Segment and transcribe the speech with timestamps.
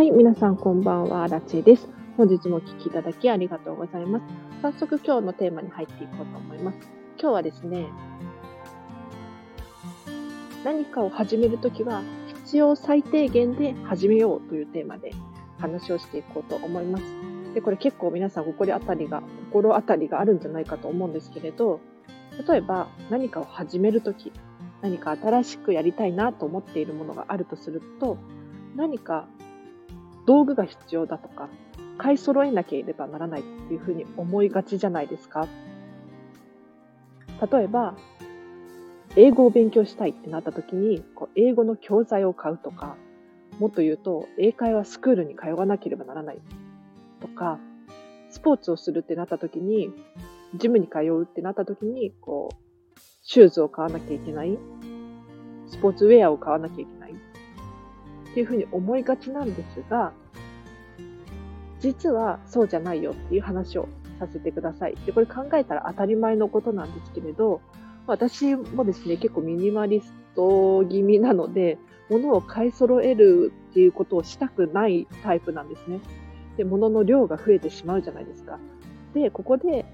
[0.00, 1.86] はい、皆さんこんばんは、ラチェです。
[2.16, 4.24] 本日もお聴きいただきありがとうございます。
[4.62, 6.78] 早速今日のテーマに入っていこうと思います。
[7.20, 7.86] 今日はですね、
[10.64, 15.12] 何かを始めるときは必要最低限で始めようというテーマで
[15.58, 17.04] 話をしていこうと思います。
[17.52, 19.22] で、これ結構皆さん心当たりが、
[19.52, 21.78] 心当たりがあるんじゃないかと思うんですけれど、
[22.48, 24.32] 例えば何かを始めるとき、
[24.80, 28.16] 何か新しくやりたいなと思っているものがあるとすると、
[28.74, 29.28] 何か
[30.30, 31.48] 道具が必要だとか、
[31.98, 35.48] 買い揃えなければならないっていうふうに思いがちじゃないですか。
[37.52, 37.96] 例えば、
[39.16, 42.94] 英語を勉強したいってなった時に、こう英語の教材を買うとか、
[43.58, 46.38] もっと言うと、英会話スクールに通わなければならない
[47.18, 47.58] とか、
[48.28, 49.90] スポーツをするってなった時に、
[50.54, 54.56] ジムに通うってなった時に、こう、シューズを買わなきゃいけない、
[55.66, 57.10] スポーツウェアを買わなきゃいけない
[58.30, 60.12] っていうふうに思いがちなんですが、
[61.80, 64.96] 実はそうじゃないよっていう話をさせてください。
[65.06, 67.60] で、これ考えたら当たり前のことなんですけれど、
[68.06, 71.78] 私もですね、結構ミニマリスト気味なので、
[72.10, 76.00] 物を買い揃えるっていうことをしたくないタイプなんですね。
[76.56, 78.58] で、物の量が増えてしまうじゃないですか。
[79.14, 79.84] で、ここで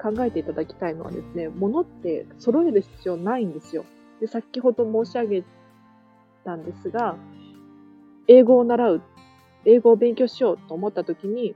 [0.00, 3.84] 考えていただきたいのはですね、物って揃える必要ないんですよ。
[4.20, 5.44] で、先ほど申し上げ
[6.44, 7.16] たんですが、
[8.26, 9.02] 英語を習う、
[9.64, 11.54] 英語を勉強しようと思った時に、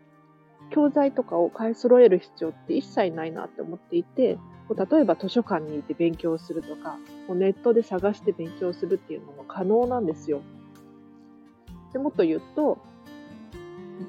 [0.70, 4.38] 教材とかを買い揃える必要って一切ないなって思っていて、
[4.70, 6.96] 例えば図書館に行って勉強するとか、
[7.28, 10.41] ネットで探して勉強するっていうのも可能なんですよ。
[11.92, 12.78] でもっと言うと、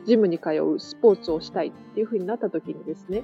[0.06, 3.24] ジムに通うスポーツをしたいっていう風になった時にですね、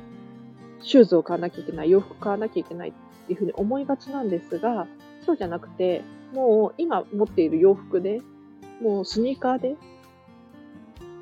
[0.81, 2.93] シューズを買わなきゃいけない、洋服買わなきゃいけないっ
[3.27, 4.87] ていう風に思いがちなんですが、
[5.25, 8.21] そうじゃなくて、もう今持っている洋服で
[8.81, 9.75] もうスニーカーで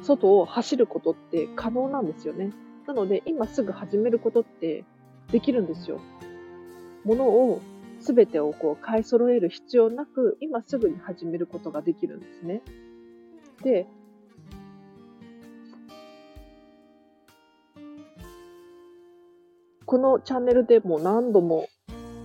[0.01, 2.51] 外を走ることって可能なんですよね。
[2.87, 4.83] なので今すぐ始めることって
[5.31, 5.99] できるんですよ。
[7.05, 7.61] 物を
[7.99, 12.61] 全てをこう買い揃える必要なく今すぐに始めることができるんですね。
[13.63, 13.87] で、
[19.85, 21.67] このチャンネルでも何度も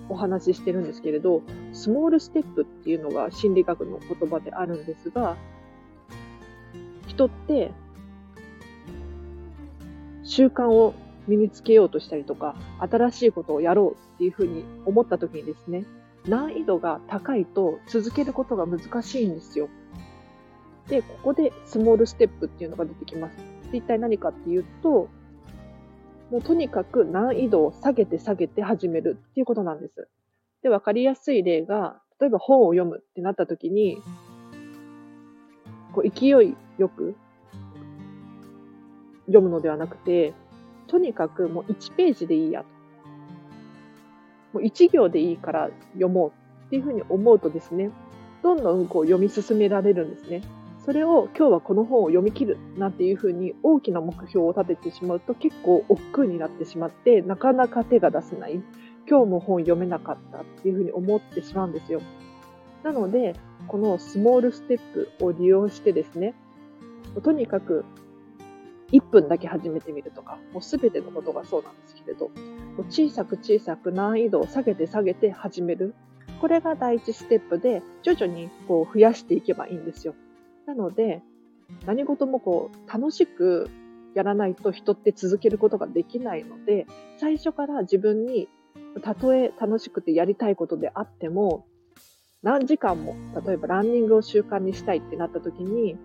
[0.09, 5.37] お話ししてるんですけれど、スモールステップっていうのが心理学の言葉であるんですが、
[7.15, 7.73] 人って
[10.25, 10.95] 習慣を
[11.29, 15.85] 身につけようとしたりとか、新しいことをやろうっていうふうに思った時にですね、
[16.27, 19.69] 難易度が高いと続けることが難しいんですよ。
[20.89, 23.37] で、ここでスモールステップっていうのが出てきます。
[23.73, 25.09] 一体何かっていうと、
[26.31, 30.09] もうとにかく難易度を下げて下げて始めるっていうことなんです。
[30.63, 33.99] で、わかりやすい例が、例えば本を読むってなった時に、
[35.93, 37.15] こう勢いよく
[39.27, 40.35] 読むのではなくて、
[40.87, 42.67] とにかくもう1ページでいいやと。
[44.55, 46.33] もう1行でいいから読もう
[46.67, 47.91] っていうふうに思うとですね、
[48.43, 50.43] どんどんこう読み進められるんですね。
[50.85, 58.63] それを今日はこの本を読み切るなんていうふうに大きな目標を立ててしまうと結構億劫になってしまってなかなか手が出せない。
[59.09, 62.01] 今日も本読めなかったっていうふうに思ってしまうんですよ。
[62.83, 63.35] なので、
[63.67, 64.81] このスモールステッ
[65.19, 66.35] プを利用してですね、
[67.21, 67.85] とにかく
[68.93, 72.31] 1分だけ始めてみるとか、もうすべてのことがそうなんですけれど、
[72.89, 75.95] 小さく小さく難易度を下げて下げて始める。
[76.41, 80.15] これが第一ステップで、徐々にこう増やしていけばいいんですよ。
[80.67, 81.23] なので、
[81.87, 83.69] 何事もこう、楽しく
[84.15, 86.87] やらないと人って続けることができないので、
[87.19, 88.49] 最初から自分に、
[89.03, 91.67] たとえ楽しくてやりたいことであっても、
[92.43, 95.97] 何時間も、例えばランニングを習慣にしたいってなった時に、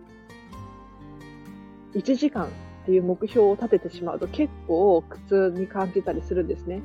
[1.93, 2.49] 1時間っ
[2.85, 6.81] ていう目標を立ててしまうと結構苦痛に感じたりするんですね。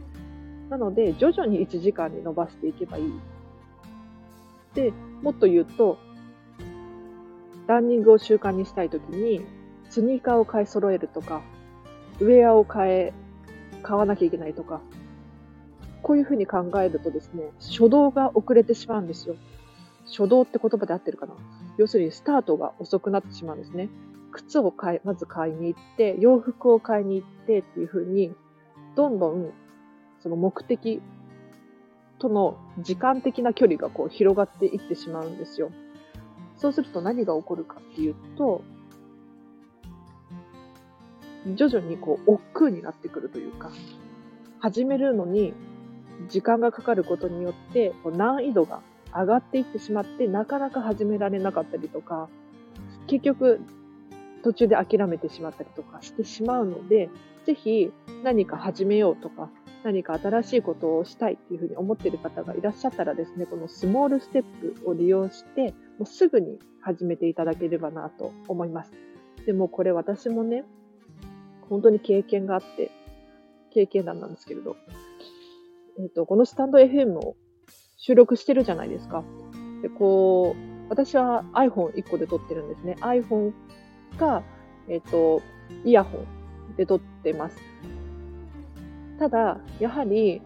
[0.71, 3.13] なので、徐々に1時間に伸ばしていけばいい。
[4.75, 4.93] で、
[5.23, 5.99] もっと言うと、
[7.67, 9.45] ランニングを習慣にしたいときに、
[9.89, 11.43] スニーカーを買い揃えるとか、
[12.21, 13.13] ウェアを買え、
[13.83, 14.81] 買わなきゃいけないとか、
[16.03, 19.37] こういうふうに考えるとですね、初動が遅れてしまうんですよ。
[20.07, 21.35] 初動って言葉で合ってるかな
[21.79, 23.89] 要するにスタートが遅くなってしまうんですね。
[24.35, 28.35] 靴を買い、まず買いに行って、洋服を買いに行ってっていうふうに、
[28.97, 29.53] どんどん
[30.21, 31.01] その目的
[32.19, 35.71] との時間的な距離がこう広がっていってしまうんですよ。
[36.57, 38.63] そうすると何が起こるかっていうと、
[41.55, 43.71] 徐々にこう、億劫になってくるというか、
[44.59, 45.53] 始めるのに
[46.29, 48.81] 時間がかかることによって、難易度が
[49.15, 52.29] 上がっていってしまって、なかなか始められなかったりとか、
[53.07, 53.61] 結局、
[54.45, 57.09] 途中で諦めてしまったりとかしてしまうので、
[57.47, 57.91] ぜひ
[58.23, 59.49] 何か始めようとか、
[59.83, 64.45] 何か新しいことをしたいっていうふうに思っている方がいらっしゃったらですね、このスモールステッ
[64.83, 68.93] プを利用して、もうすぐに始めていただければなと思います。
[69.47, 70.65] でもこれ私もね、
[71.71, 72.91] 本当に経験があって、
[73.73, 74.77] 経験談なんですけれど、
[75.99, 77.35] えっ、ー、と、このスタンド FM を
[77.97, 79.25] 収録してるじゃないですか。
[79.81, 82.97] で、こう、私は iPhone1 個で撮ってるんですね。
[83.01, 83.53] iPhone
[84.17, 84.43] か、
[84.89, 85.43] えっ、ー、と、
[85.85, 87.57] イヤホンで撮ってます。
[89.19, 90.43] ただ、やはり、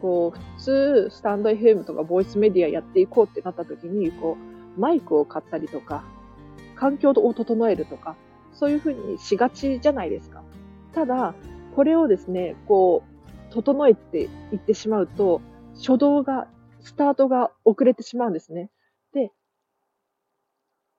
[0.00, 4.36] こう、普通、スタンド FM とかボイスメディアやっていこうってなった時に、こ
[4.76, 6.04] う、マイクを買ったりとか、
[6.76, 8.16] 環境を整えるとか、
[8.52, 10.42] そういうふうにしがちじゃないですか。
[10.94, 11.34] ただ、
[11.74, 13.02] これをですね、こ
[13.50, 15.40] う、整えていってしまうと、
[15.74, 16.48] 初動が、
[16.80, 18.70] スタートが遅れてしまうんですね。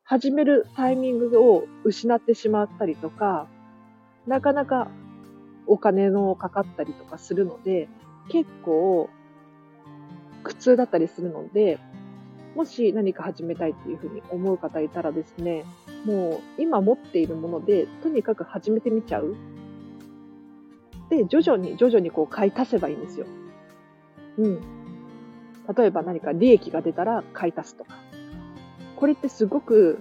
[0.09, 3.45] 始めるタイミングを失ってしまったりとか、
[4.25, 4.89] なかなか
[5.67, 7.87] お金のかかったりとかするので、
[8.27, 9.07] 結構
[10.41, 11.77] 苦痛だったりするので、
[12.55, 15.63] もし何か始めたいっていうふうに思う方いたらですね、
[16.05, 19.35] もう今持っているもので、とにかく始めてみちゃう。
[21.11, 23.27] で、徐々に徐々にこう買い足せばいいんですよ。
[24.39, 24.59] うん。
[25.77, 28.08] 例えば何か利益が出たら買い足すとか。
[28.99, 29.99] これってすごく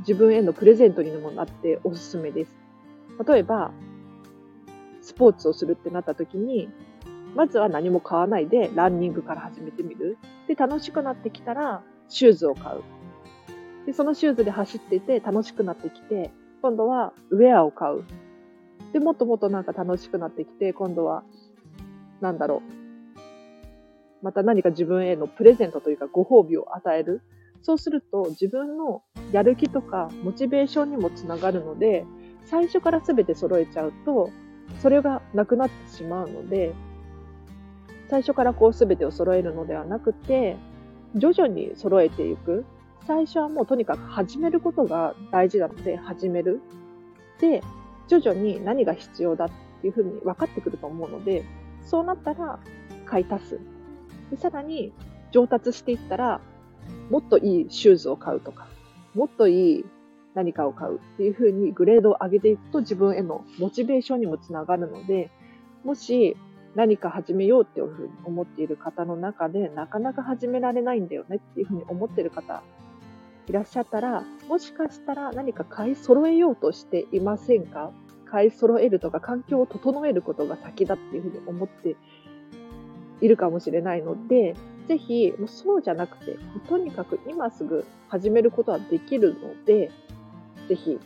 [0.00, 2.52] 自分へのプレゼントにもなっておすすめです。
[3.26, 3.72] 例えば、
[5.02, 6.68] スポーツをするってなった時に、
[7.34, 10.16] まずは何も買わないでランニングから始めてみる。
[10.46, 12.82] で、楽しくなってきたら、シューズを買う。
[13.84, 16.30] で、そのシューズで走ってて楽しくなってきて、
[16.62, 18.04] 今度はウェアを買う。
[18.92, 21.24] で、もっともっとなんか楽しくなってきて、今度は、
[22.20, 22.62] なんだろ
[24.22, 24.24] う。
[24.24, 27.22] また何か自分へのプレゼントというかご褒美を与える。
[27.66, 29.02] そうすると自分の
[29.32, 32.06] やる気とかモチベーションにもつながるので、
[32.44, 34.30] 最初から全て揃えちゃうと、
[34.80, 36.72] それがなくなってしまうので、
[38.08, 40.56] 最初からこう全てを揃えるのではなくて、
[41.16, 42.64] 徐々に揃えていく。
[43.04, 46.60] 最初はもうとにかく始めることが大事なので、始める。
[47.40, 47.64] で、
[48.06, 51.44] 徐々に何が必要だっていうふうに分かってくると思うので、
[51.82, 52.60] そうなったら
[53.06, 53.60] 買い足す。
[54.30, 54.92] でさらに
[55.32, 56.40] 上達していったら、
[57.10, 58.66] もっといいシューズを買うとか、
[59.14, 59.84] もっといい
[60.34, 65.30] 何かを買うっていうふうにグレードを上げていくと自分へのモチベーションにもつながるので、
[65.84, 66.36] もし
[66.74, 72.62] 何か始めようっていうふうに思っている方の中でなかなか始められないんだよねっていうふうに思っている方
[73.48, 77.92] いらっしゃったら、もしかしたら何か買い揃えようとしていませんか？
[78.28, 81.94] 買い揃えるとか環境を整えることが先だっていうふうに思って
[83.20, 86.36] いるかもしれないので、ぜひ、もうそうじゃなくて、
[86.68, 89.90] とにかく今すぐ始めることはできるので、
[90.68, 90.98] ぜひ、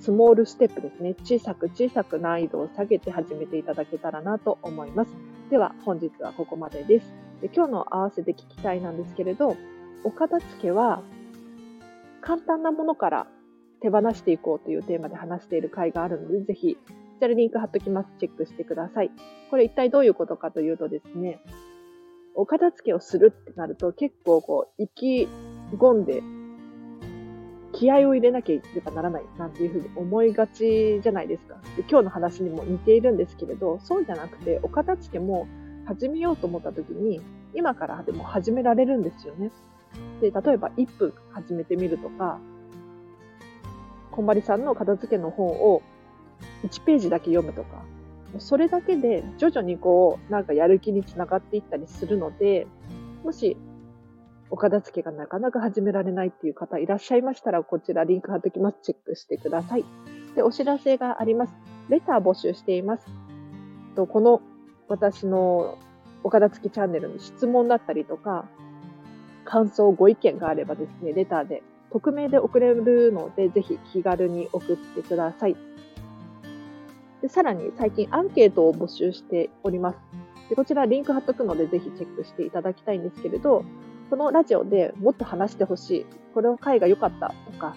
[0.00, 1.14] スモールステップですね。
[1.24, 5.10] 小さく小さく難易度を下げて始めていただけたらなと思います。
[5.50, 7.14] では、本日はここまでです。
[7.40, 9.56] で今日の合わせて聞きたいなんですけれど、
[10.04, 11.02] お片付けは
[12.20, 13.26] 簡単なものから
[13.80, 16.80] 手放していこうというテーマで話している回があるので、ぜひ、こ
[17.20, 18.08] ちらリンク貼っときます。
[18.18, 19.10] チェックしてください。
[19.50, 21.40] これ一体どういうことかというとですね、
[22.36, 25.28] お片付けをするってなると結構こう、意気
[25.72, 26.22] 込んで
[27.72, 31.56] 気合を入れなきゃいけばならないなんていうふうに思いがちじゃないですか。
[31.76, 35.46] で今日の話にも似ているんですけれど、そうじゃなくて、お片付けも
[35.86, 37.20] 始めようと思った時に、
[37.54, 39.50] 今からでも始められるんですよね。
[40.20, 42.38] で、例えば1分始めてみるとか、
[44.10, 45.82] こんまりさんの片付けの本を
[46.64, 47.84] 1ページだけ読むとか、
[48.40, 52.66] それだけで徐々にこう、なんかやる気につながっていったりするので、
[53.24, 53.56] もし
[54.50, 58.78] お片付けがなかなか始められないっていう方いらっしゃいましたら、こちらリンク貼ってきます。
[58.82, 59.84] チェックしてください。
[60.34, 61.54] で、お知らせがあります。
[61.88, 63.06] レター募集しています。
[63.94, 64.40] とこの
[64.88, 65.78] 私の
[66.22, 68.46] お片付けチャンネルに質問だったりとか、
[69.44, 75.56] 感想、ご意見があればですね、レターで、匿名で送れるので、ぜひ気軽に送ってください。
[77.26, 79.98] でさらに最近アンケートを募集しております。
[80.48, 83.64] でこちらリンク貼っとくので、ぜひチェックしていただきたいんですけれど、
[84.10, 87.74] このラジオでもっと話してほしい、これの回が良かったとか、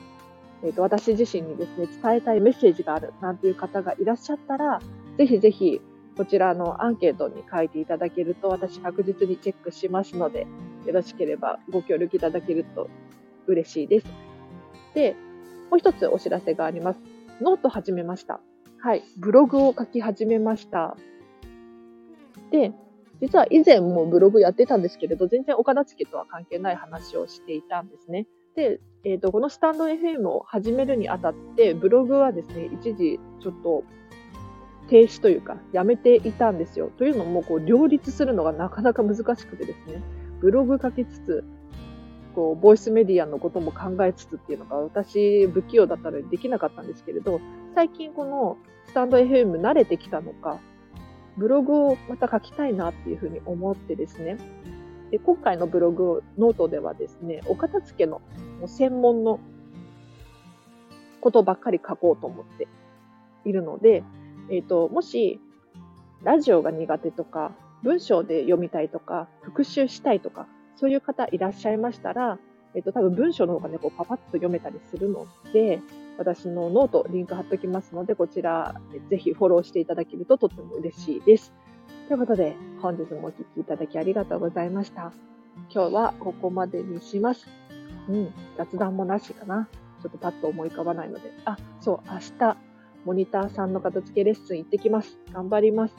[0.61, 4.81] えーと、私自身にですね、伝えたいメッセージがあるなんていう方がいらっしゃったら、
[5.17, 5.81] ぜひぜひ
[6.15, 10.45] こちらのアンケートに書いていただけると私確実にチェックしますので、
[10.85, 12.87] よろしければご協力いただけると
[13.47, 14.05] 嬉しいです。
[14.93, 15.15] で、
[15.71, 16.99] もう一つお知らせがあります。
[17.41, 18.41] ノート始めました。
[18.81, 20.95] はい、ブログを書き始めました。
[22.49, 22.71] で、
[23.21, 28.25] 実は以前もブログやってたんですけれど、全然お片付とは関係ない話をしていたんですね。
[28.55, 33.83] で、えっ、と、このスタンド FM を始めるにあたって、ブログはですね、一時ちょっと
[34.87, 36.89] 停止というか、やめていたんですよ。
[36.97, 40.01] というのも、こう、両立するのがなかなか難しくてですね、
[40.39, 41.43] ブログ書きつつ、
[42.35, 47.39] こう、ボイスメディアのことも考えつつっていうのが、私、不器用だったのでできなかったんですけれど、
[47.75, 48.57] 最近この
[48.87, 50.59] スタンド FM 慣れてきたのか、
[51.37, 54.37] ブログをまた書きたいなっていうふうに思ってですね、
[55.11, 58.21] で今回のブログ、ノートではですね、お片付けの
[58.67, 59.39] 専門の
[61.21, 62.67] ことばっかり書こうと思って
[63.45, 64.03] いるので、
[64.49, 65.39] えっ、ー、と、もし、
[66.23, 70.47] ラジオが苦手とか、文章で読みたいとか、復習したいとか、
[70.79, 72.39] そういう方いらっしゃいましたら、
[72.73, 75.81] えっ、と、多分文章の方がね、こうパパッと読めたりするので、
[76.17, 78.75] 私の note、リンク貼っときますので、こちら、
[79.09, 81.53] ぜひフォローしていただけるととっても嬉しいです。
[82.07, 85.11] ということで、本日もお聴きいただきありがとうございました。
[85.73, 87.47] 今日はここまでにします。
[88.07, 89.67] うん、雑談もなしかな。
[90.01, 91.33] ちょっとパッと思い浮かばないので。
[91.45, 92.57] あ、そう、明日、
[93.05, 95.17] モニターさんの片付けレッスン行ってきます。
[95.33, 95.95] 頑張ります。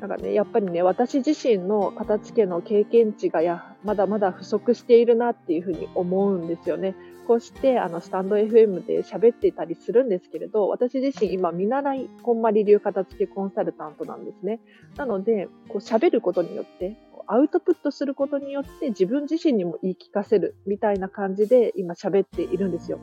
[0.00, 6.94] なんかね、やっぱりね、私自身の片付けの経験値がや、まだまだ不足しているなっていうふうに思うんですよね。
[7.26, 14.60] こうして、あの、スタンド FM で喋ってたりするんですけれど、私自身今見習いこんまり流片付けコンサルタントなんですね。
[14.96, 23.00] なので、こう喋ることによって、アウトプットすることによって自分自身にも言い聞かせるみたいな感じで今喋っているんですよ。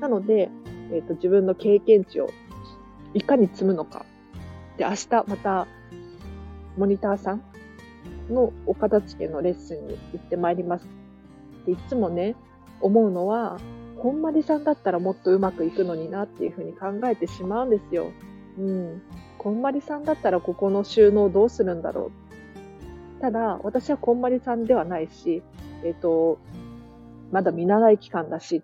[0.00, 0.50] なので、
[0.92, 2.28] えっ、ー、と、自分の経験値を
[3.14, 4.04] いかに積むのか。
[4.76, 5.66] で、明日また、
[6.76, 7.42] モニターさん
[8.30, 10.86] のお片付けのレッスンに行ってまいります。
[11.66, 12.36] でいつもね、
[12.80, 13.58] 思うのは、
[13.98, 18.10] こんまりさんだったらもっとうまくいくのになっていうふうに考えてしまうんですよ。
[18.58, 19.02] うん。
[19.38, 22.10] こんまりさんだったらここの収納どうするんだろ
[23.18, 23.20] う。
[23.20, 25.42] ただ、私はこんまりさんではないし、
[25.84, 26.38] えっ、ー、と、
[27.30, 28.62] まだ見習い期間だし、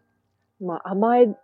[0.60, 1.34] まあ甘え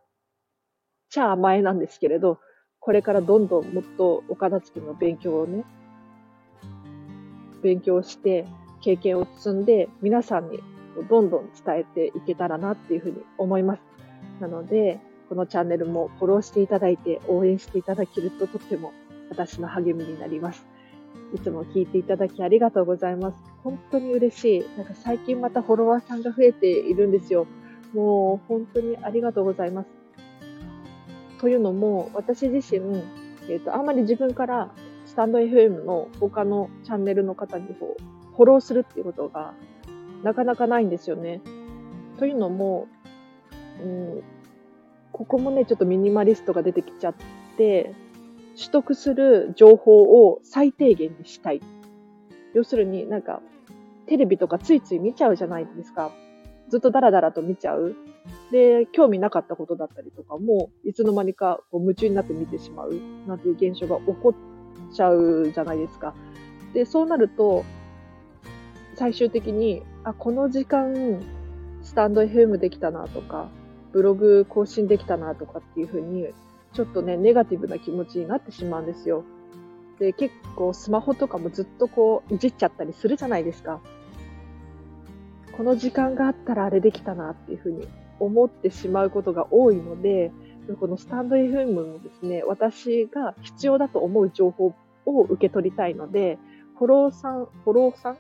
[1.09, 2.39] ちゃ甘えなんですけれど、
[2.81, 5.65] これからどんどんもっとお片付けの勉強をね、
[7.67, 8.47] 勉強して、
[8.81, 10.61] 経験を積んで、皆さんに
[11.11, 13.83] どんどん伝えていけたらなっていうふうに思います。
[14.41, 18.93] なので、このチャンネルもフォローしていただいて応援していただけるととっても
[19.29, 20.65] 私の励みになります。
[21.35, 23.39] いつも聞いていただきありがとうございます。
[23.65, 24.67] 本当に嬉しい。
[24.77, 27.49] なんか最近またフォロワーさんが増えているんですよ。
[27.93, 29.89] もう本当にありがとうございます。
[31.41, 33.03] というのも、私自身、
[33.49, 34.71] えっ、ー、と、あんまり自分から
[35.17, 39.55] スタンド FM の他のチャンネルの方にこうフォローするっていうことが
[40.23, 41.41] なかなかないんですよね。
[42.19, 42.87] というのも、
[43.83, 44.23] うん、
[45.13, 47.15] ここもね、ちょっとミニマリストが出てきちゃっ
[47.57, 47.95] て、
[48.59, 51.63] 取得する情報を最低限にしたい。
[52.53, 53.41] 要するになんか、
[54.05, 56.13] テレビとかついつい見ちゃうじゃないですか。
[56.69, 57.97] ずっとダラダラと見ちゃう。
[58.53, 62.93] で、興味なかったことだったりとかも、いつの間にかこう夢中になって見てしまう
[63.27, 64.56] なんていう現象が起こっ
[64.93, 66.15] ちゃうじゃないですか。
[66.73, 67.65] で、そうなると、
[68.95, 71.23] 最終的に、あ、この時間、
[71.83, 73.49] スタンド FM できたなとか、
[73.93, 76.29] ブログ更新できたなとかっていうふうに、
[76.73, 79.25] ちょっとね、ネガティブな気持ちになってしまうんですよ。
[79.99, 83.81] で、結構スマホとかもずっとこう、いじっちゃったりするじゃないですか。
[85.57, 87.89] この時間があったらあれできたなっていうふうに
[88.21, 90.31] 思ってしまうことが多いので、
[90.75, 94.75] このスタンド FM もですね、私が必要だと思う情報
[95.07, 96.39] を受け取りたいので、
[96.79, 98.17] フォローさん、フォローさん？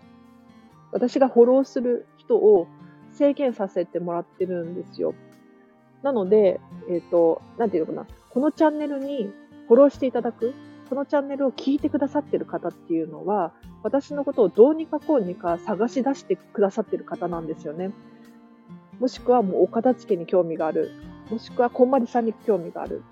[0.93, 2.69] 私がフォローする人を
[3.13, 5.15] 制限させてもらってるんですよ。
[6.03, 8.07] なので、えっ、ー、と、なんていうのかな？
[8.31, 9.33] このチャンネルに
[9.67, 10.55] フォローしていただく、
[10.89, 17.91] このチャンネルを聞いてくださってる方っていうのは、私のことをどうにかこうにか探し出してくださってる方なんですよね。
[19.01, 20.93] もしくはもうお片付けに興味がある。
[21.31, 23.03] もしくはこんまりさんに興味がある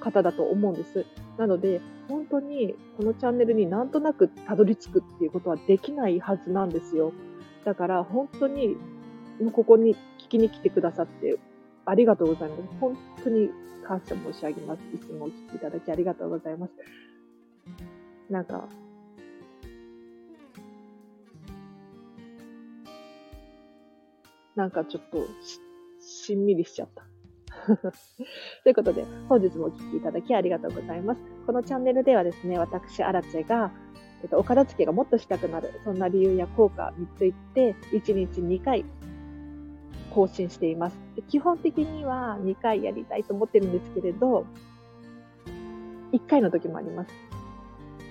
[0.00, 1.06] 方だと思うんです。
[1.38, 7.12] なので、本当にこのチャンネルになんとなくたどり着くっていうことはできないはずなんですよ。
[7.64, 8.76] だから本当に、
[9.52, 11.38] ここに聞きに来てくださって
[11.84, 12.62] ありがとうございます。
[12.80, 13.50] 本当に
[13.84, 14.80] 感謝申し上げます。
[14.94, 16.72] いつもお聞きいただきありがとうございます。
[18.28, 18.68] なんか、
[24.54, 25.60] なんかちょっとし、
[26.00, 27.11] しんみりしちゃった。
[28.64, 31.20] ということで、本日もお聴きいただきありがとうございます。
[31.46, 33.70] このチャンネルではですね、私、アラチェが、
[34.22, 38.84] えっと、お片付けがもっとしたくなる、そんな理由や効果について、1日2回
[40.14, 40.98] 更新しています。
[41.28, 44.46] 基本的には2回やりたいと思ってるんですけれど、
[46.12, 47.12] 1回の時もあります。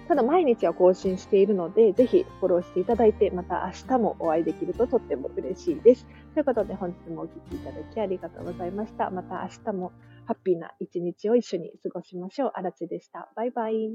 [0.08, 6.06] ただ毎日は更新しているので、ぜひフォローしていただいて、また明日もお会いできるととっても嬉しいです。
[6.34, 9.10] ということで本日もお聴きいただきありがとうございました。
[9.10, 9.92] また明日も
[10.26, 12.52] ハッピーな一日を一緒に過ごしましょう。
[12.56, 13.32] あらちでした。
[13.36, 13.92] バイバイ。